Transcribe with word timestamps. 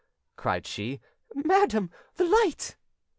cried 0.35 0.65
she, 0.65 0.99
"madam, 1.35 1.91
the 2.15 2.25
light!" 2.25 2.75